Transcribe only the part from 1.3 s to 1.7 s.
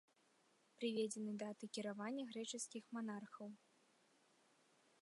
даты